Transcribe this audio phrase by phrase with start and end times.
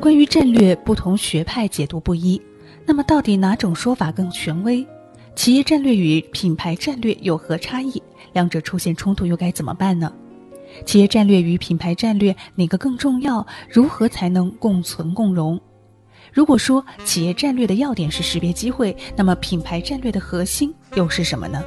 [0.00, 2.40] 关于战略，不同学派解读不一。
[2.84, 4.84] 那么，到底哪种说法更权威？
[5.34, 8.02] 企业战略与品牌战略有何差异？
[8.32, 10.12] 两者出现冲突又该怎么办呢？
[10.84, 13.46] 企业战略与品牌战略哪个更重要？
[13.68, 15.60] 如何才能共存共荣？
[16.32, 21.62] 如果说企业战略的要点是识别机会，那么品牌战略的核心又是什么呢？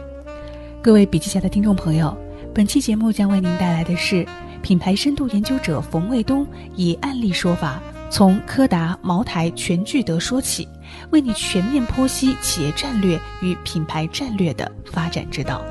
[0.81, 2.15] 各位笔记下的听众朋友，
[2.53, 4.25] 本期节目将为您带来的是
[4.65, 6.43] 品牌深度研究者冯卫东
[6.75, 10.67] 以案例说法，从柯达、茅台、全聚德说起，
[11.11, 15.63] 为你全面剖析企业战略与品牌战略的发展之道。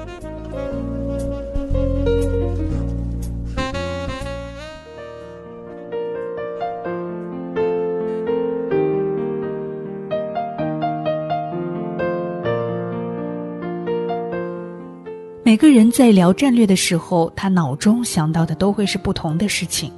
[15.54, 19.88] 每个人在聊战略的时候，他脑中想到的都会是不同的事情，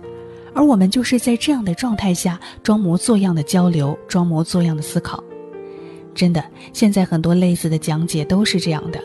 [0.52, 5.24] 而我们就是在这样的状态下装模作样的交流，装模作样的思考。
[6.14, 6.44] 真的，
[6.74, 9.00] 现在很多类似的讲解都是这样的。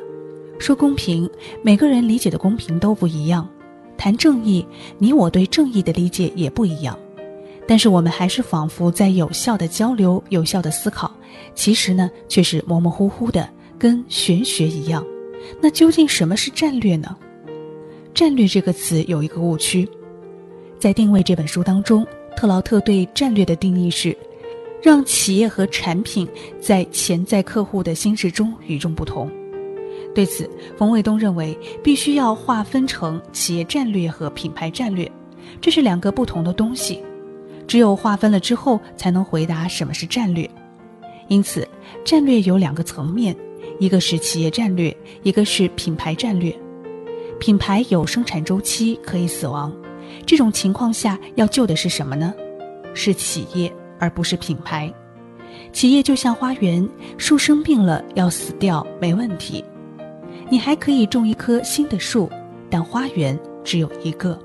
[0.59, 1.29] 说公平，
[1.63, 3.47] 每个人理解的公平都不一样；
[3.97, 4.67] 谈正义，
[4.97, 6.99] 你我对正义的理解也不一样。
[7.65, 11.09] 但是我们还是仿佛在有效的交流、有效的思考，
[11.55, 13.47] 其实呢，却是模模糊糊的，
[13.79, 15.01] 跟玄学一样。
[15.61, 17.15] 那究竟什么是战略呢？
[18.13, 19.87] 战略这个词有一个误区，
[20.77, 24.15] 在《定位》这本书当中，特劳特对战略的定义是，
[24.81, 26.27] 让企业和产品
[26.59, 29.31] 在潜在客户的心智中与众不同。
[30.13, 35.09] 对此，冯卫东认为必须要划分成企业战略和品牌战略，
[35.61, 37.01] 这是两个不同的东西。
[37.65, 40.49] 只有划分了之后，才能回答什么是战略。
[41.29, 41.65] 因此，
[42.03, 43.33] 战略有两个层面。
[43.81, 46.55] 一个是企业战略，一个是品牌战略。
[47.39, 49.75] 品牌有生产周期，可以死亡。
[50.23, 52.31] 这种情况下，要救的是什么呢？
[52.93, 54.93] 是企业，而不是品牌。
[55.73, 59.65] 企业就像花园，树生病了要死掉没问题。
[60.47, 62.29] 你还可以种一棵新的树，
[62.69, 64.39] 但花园只有一个。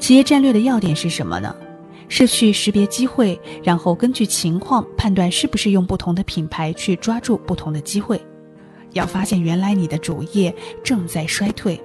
[0.00, 1.54] 企业战略的要点是什么呢？
[2.08, 8.20] 是去识别机会，然后根据情况判断是不是用不同的品牌去抓住不同的机会。
[8.92, 11.80] 要发现原来你的主业正在衰退。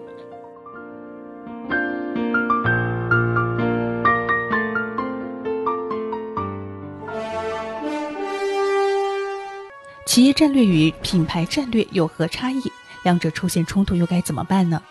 [10.05, 12.61] 企业战略与品牌战略有何差异？
[13.03, 14.81] 两者出现冲突又该怎么办呢？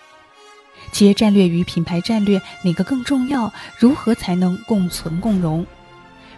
[0.92, 3.52] 企业战略与品牌战略哪个更重要？
[3.78, 5.66] 如何才能共存共荣？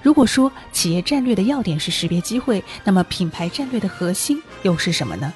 [0.02, 5.32] 如果说企业战略的要点是识别机会，那么品牌战略的核心又是什么呢？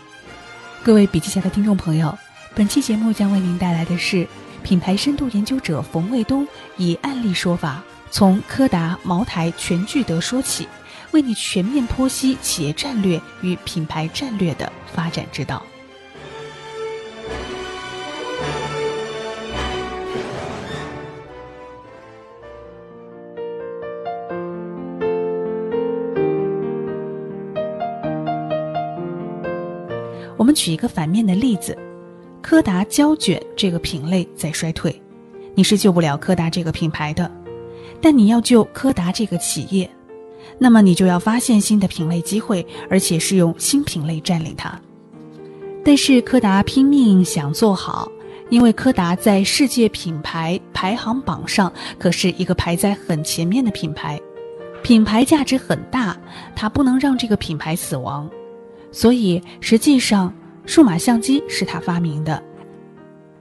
[0.83, 2.17] 各位笔记下的听众朋友，
[2.55, 4.27] 本期节目将为您带来的是
[4.63, 6.47] 品牌深度研究者冯卫东
[6.77, 10.69] 以案例说法，从柯达、茅台、全聚德说起，
[11.13, 15.63] 为你全面剖析企业战略与品牌战略的发展之道。
[30.57, 31.77] 举一个反面的例子，
[32.41, 35.01] 柯达胶卷这个品类在衰退，
[35.55, 37.31] 你是救不了柯达这个品牌的，
[38.01, 39.89] 但你要救柯达这个企业，
[40.59, 44.81] 那么你就要发现新的品类机会，而且是用新品类占领它。
[45.85, 48.11] 但是柯达拼命想做好，
[48.49, 54.19] 因为柯达在世界品牌排行榜上可是一个排在很前面的品牌，
[54.83, 56.17] 品牌价值很大，
[56.57, 58.29] 它不能让这个品牌死亡。
[58.93, 60.33] 所以，实际上，
[60.67, 62.43] 数码相机是他发明的。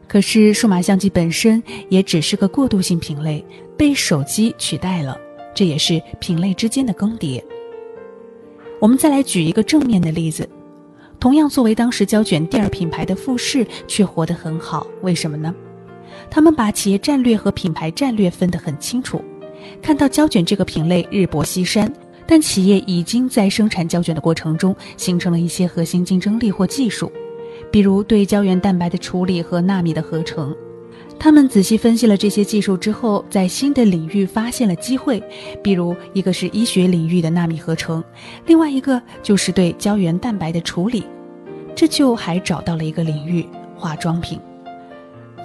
[0.07, 3.43] 可是，数码相机本身也只是个过渡性品类，
[3.75, 5.17] 被手机取代了。
[5.53, 7.43] 这也是品类之间的更迭。
[8.79, 10.47] 我们再来举一个正面的例子，
[11.19, 14.85] 同样作为当时胶卷第二品牌的富士，却活得很好。
[15.01, 15.53] 为什么呢？
[16.29, 19.23] 他们把企业战略和品牌战略分得很清楚，
[19.81, 21.91] 看到胶卷这个品类日薄西山。
[22.27, 27.11] 但企业已经在生产胶卷的过程中形成了一些核心竞争力或技术，
[27.71, 30.55] 比如对胶原蛋白的处理和纳米的合成。
[31.17, 35.23] 他们仔细分析了这些技术之后，在新的领域发现了机会，
[35.63, 38.03] 比如一个是医学领域的纳米合成，
[38.45, 41.05] 另外一个就是对胶原蛋白的处理。
[41.73, 43.45] 这就还找到了一个领域——
[43.77, 44.39] 化妆品。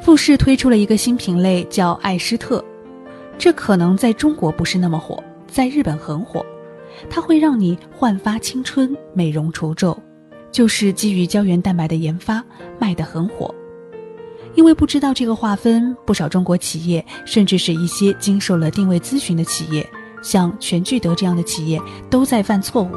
[0.02, 2.64] 富士推出了一个新品类叫艾诗特，
[3.38, 6.44] 这可能在中国不是那么火，在日本很火。
[7.08, 9.96] 它会让你焕发青春、美容除皱，
[10.52, 12.44] 就是基于胶原蛋白的研发，
[12.78, 13.54] 卖得很火。
[14.54, 19.88] 因为不知道这个划分，不少中国企业，甚至是一些经受了定位咨询的企业，
[20.22, 21.80] 像全聚德这样的企业，
[22.10, 22.90] 都在犯错误。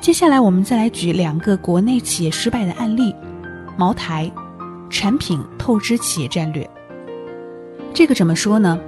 [0.00, 3.14] 接下来，我们再来举两个国内企业失败的案例：
[3.76, 4.32] 茅台，
[4.88, 6.68] 产品透支企业战略。
[7.92, 8.80] 这个怎么说呢？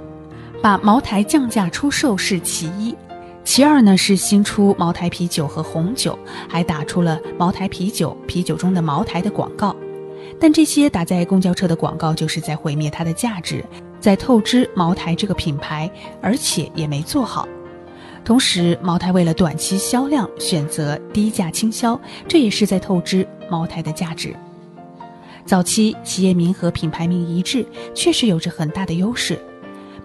[0.61, 2.95] 把茅台降价出售是其一，
[3.43, 6.17] 其二呢是新出茅台啤酒和红酒，
[6.47, 9.75] 还打出了茅台啤酒、啤酒中的茅台的广告。
[10.39, 13.63] 但这些打在公交车的广告，就是在毁灭它的价值，
[13.99, 15.89] 在透支茅台这个品牌，
[16.21, 17.47] 而且也没做好。
[18.25, 24.33] 同时，茅台为了短期销量，选择低价倾销，这也是在透支茅台的价值。
[25.45, 29.37] 早期企业名和品牌名一致，确实有着很大的优势。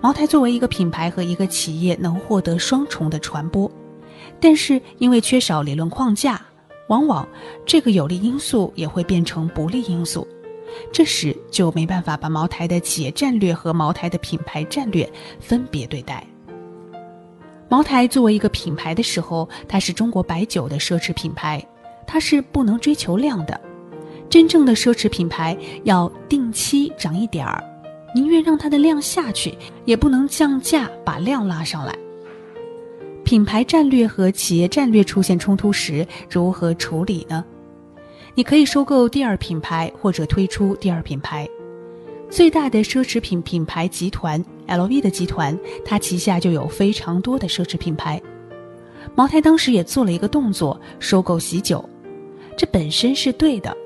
[0.00, 3.70] 茅台作为一个品牌和一个企业，能获得双重的传播，
[4.40, 6.40] 但是因为缺少理论框架。
[6.88, 7.28] 往往
[7.66, 10.26] 这个有利因素也会变成不利因素，
[10.90, 15.06] 这时就没办法把茅台的企业战略和茅台的品牌战略
[15.38, 16.26] 分别对待。
[17.68, 21.62] 茅台作为一个品牌的时候，它是中国白酒的奢侈品牌，
[22.06, 23.60] 它是不能追求量的。
[24.30, 25.54] 真正的奢侈品牌
[25.84, 27.62] 要定期涨一点儿，
[28.14, 31.94] 宁愿让它的量下去，也不能降价把量拉上来。
[33.25, 37.44] 品牌战略和企业战略出现冲突时，如何处理呢？
[38.34, 41.46] 你可以收购第二品牌，或者推出第二品牌。
[42.31, 48.20] 最大的奢侈品品牌集团 LV 的集团，它旗下就有非常多的奢侈品牌。
[49.14, 51.87] 茅台当时也做了一个动作，收购喜酒，
[52.56, 53.76] 这本身是对的，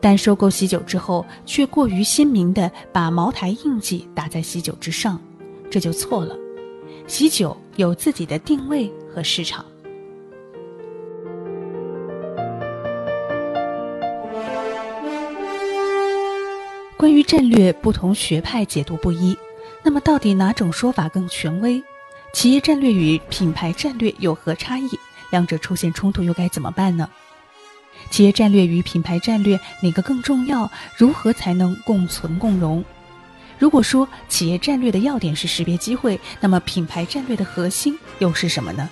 [0.00, 5.20] 但收购喜酒之后，却过于鲜明的把茅台印记打在喜酒之上，
[5.70, 6.34] 这就错了。
[7.06, 9.64] 喜酒有自己的定位和市场。
[16.96, 19.36] 关于战略，不同学派解读不一。
[19.82, 21.82] 那么，到底哪种说法更权威？
[22.32, 24.88] 企业战略与品牌战略有何差异？
[25.30, 27.08] 两者出现冲突又该怎么办呢？
[28.10, 30.70] 企业战略与品牌战略哪个更重要？
[30.96, 32.84] 如何才能共存共荣？
[33.58, 38.88] 如果说企业战略的要点是识别机会，那么品牌战略的核心又是什么呢？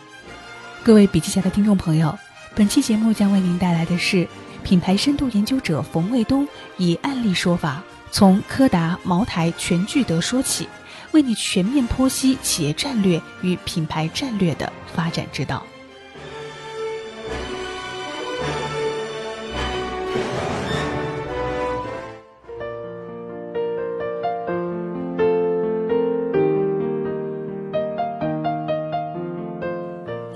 [0.84, 2.16] 各位笔记下的听众朋友，
[2.54, 4.26] 本期节目将为您带来的是
[4.62, 10.68] 品牌深度研究者冯卫东以案例说法，从柯达、茅台、全聚德说起，
[11.12, 15.64] 为你全面剖析企业战略与品牌战略的发展之道。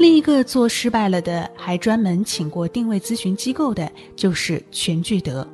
[0.03, 5.47] 另一个做失败了的，还专门请过定位咨询机构的，就是全聚德，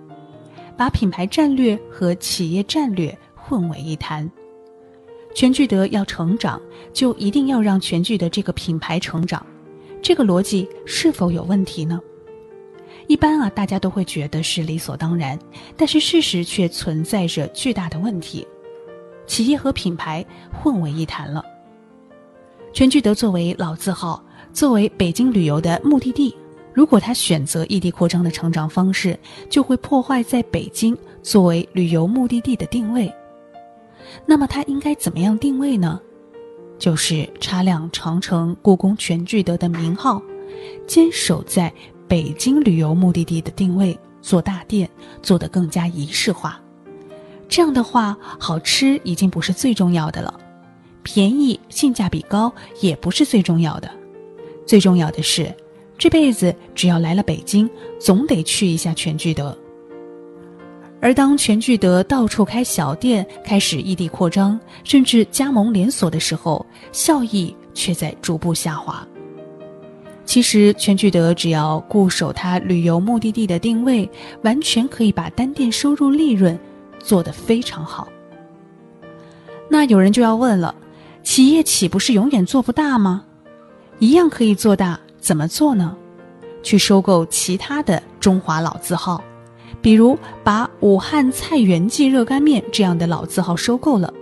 [0.75, 4.27] 把品牌战略和企业战略混为一谈。
[5.35, 6.59] 全聚德要成长，
[6.95, 9.45] 就一定要让全聚德这个品牌成长，
[10.01, 12.01] 这个逻辑是否有问题呢？
[13.07, 15.39] 一般啊，大家都会觉得是理所当然，
[15.77, 18.49] 但是事实却存在着巨大的问题，
[19.27, 21.45] 企业和品牌混为一谈了。
[22.73, 24.25] 全聚德作为老字号。
[24.59, 26.35] 作为北京旅游的目的地，
[26.75, 29.17] 如果他选择异地扩张的成长方式，
[29.49, 33.09] 就会破坏在北京作为旅游目的地的定位。
[34.27, 36.01] 那么他应该怎么样定位呢？
[36.77, 40.21] 就是擦亮长城、故宫、全聚德的名号，
[40.89, 41.73] 坚守在
[42.09, 44.91] 北京旅游目的地的定位，做大店，
[45.23, 46.61] 做得更加仪式化。
[47.49, 50.35] 这样的话，好吃已经不是最重要的了，
[51.05, 53.89] 便宜、性价比高也不是最重要的。
[54.69, 55.51] 最重要的是，
[55.97, 59.57] 这辈子只要来了北京，总得去一下全聚德。
[61.01, 69.09] 而当全聚德到处开小店，开始异地扩张，甚至加盟连锁的时候，效益却在逐步下滑。
[70.27, 74.07] 其实，全聚德只要固守它旅游目的地的定位，
[74.43, 76.59] 完全可以把单店收入利润
[76.99, 78.07] 做得非常好。
[79.71, 80.75] 那有人就要问了：
[81.23, 83.25] 企业岂不是永远做不大吗？
[83.99, 85.97] 一样可以做大，怎么做呢？
[86.63, 89.23] 去收购其他的中华老字号，
[89.81, 94.13] 比如把武汉菜园记热干面这样的老字号收购了，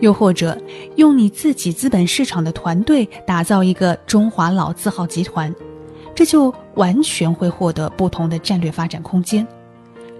[0.00, 0.56] 又或者
[0.96, 5.54] 用你自己资本市场的团队打造一个中华老字号集团，
[6.14, 9.46] 这就完全会获得不同的战略发展空间。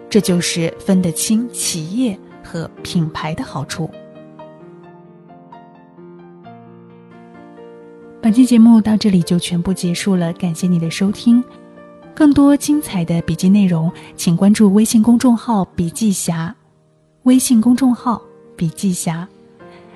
[0.08, 3.90] 这就是分得清企业和品牌的好处。
[8.26, 11.40] 本期节目到这里就全部结束了，感谢你的收听。
[12.12, 16.52] 更多精彩的笔记内容，请关注微信公众号“笔记侠”，
[17.22, 18.20] 微信公众号
[18.58, 19.28] “笔记侠”。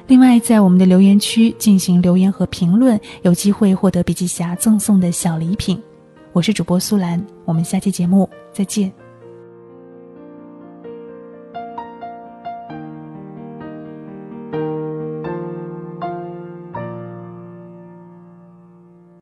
[0.07, 5.77] 另外，在我们的留言区进行留言和评论，有机会获得笔记侠赠送的小礼品。
[6.33, 8.93] 我是主播苏兰，我们下期节目再见。